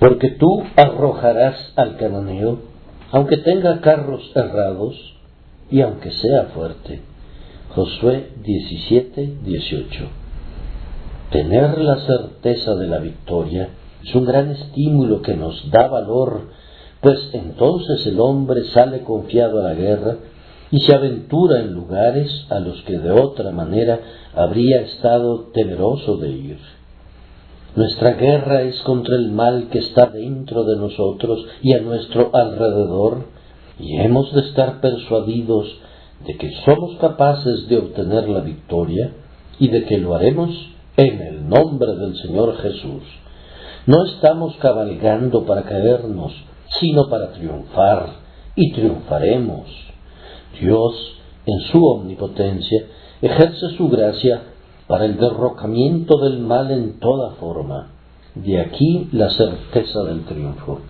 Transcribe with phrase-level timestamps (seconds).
[0.00, 2.58] Porque tú arrojarás al cananeo,
[3.12, 4.96] aunque tenga carros errados
[5.70, 7.02] y aunque sea fuerte.
[7.74, 10.04] Josué 17, 18.
[11.30, 13.68] Tener la certeza de la victoria
[14.02, 16.48] es un gran estímulo que nos da valor,
[17.02, 20.16] pues entonces el hombre sale confiado a la guerra
[20.70, 24.00] y se aventura en lugares a los que de otra manera
[24.34, 26.79] habría estado temeroso de ir.
[27.76, 33.26] Nuestra guerra es contra el mal que está dentro de nosotros y a nuestro alrededor,
[33.78, 35.66] y hemos de estar persuadidos
[36.26, 39.12] de que somos capaces de obtener la victoria
[39.58, 40.50] y de que lo haremos
[40.96, 43.04] en el nombre del Señor Jesús.
[43.86, 46.32] No estamos cabalgando para caernos,
[46.80, 48.08] sino para triunfar,
[48.56, 49.68] y triunfaremos.
[50.60, 50.94] Dios,
[51.46, 52.84] en su omnipotencia,
[53.22, 54.42] ejerce su gracia
[54.90, 57.92] para el derrocamiento del mal en toda forma.
[58.34, 60.80] De aquí la certeza del triunfo.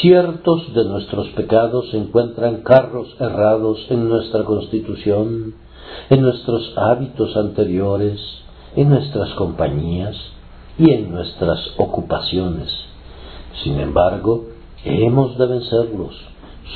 [0.00, 5.56] Ciertos de nuestros pecados encuentran carros errados en nuestra constitución,
[6.08, 8.18] en nuestros hábitos anteriores,
[8.76, 10.16] en nuestras compañías
[10.78, 12.70] y en nuestras ocupaciones.
[13.62, 14.46] Sin embargo,
[14.86, 16.16] hemos de vencerlos.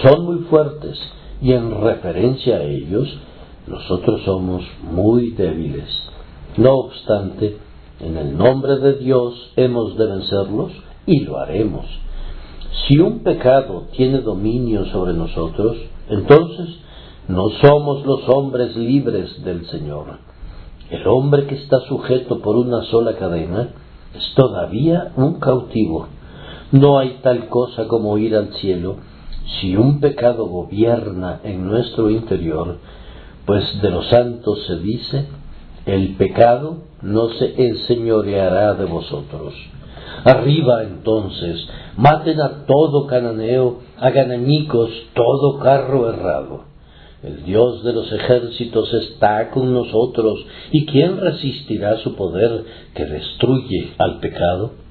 [0.03, 0.98] Son muy fuertes
[1.41, 3.09] y en referencia a ellos,
[3.67, 5.89] nosotros somos muy débiles.
[6.57, 7.59] No obstante,
[8.01, 10.73] en el nombre de Dios hemos de vencerlos
[11.07, 11.87] y lo haremos.
[12.87, 15.77] Si un pecado tiene dominio sobre nosotros,
[16.09, 16.69] entonces
[17.29, 20.19] no somos los hombres libres del Señor.
[20.91, 23.71] El hombre que está sujeto por una sola cadena
[24.15, 26.09] es todavía un cautivo.
[26.73, 28.97] No hay tal cosa como ir al cielo
[29.61, 32.79] si un pecado gobierna en nuestro interior,
[33.47, 35.27] pues de los santos se dice,
[35.87, 39.55] el pecado no se enseñoreará de vosotros.
[40.25, 46.65] Arriba entonces, maten a todo cananeo, hagan añicos todo carro errado.
[47.23, 52.64] El Dios de los ejércitos está con nosotros, ¿y quién resistirá su poder
[52.95, 54.82] que destruye al pecado?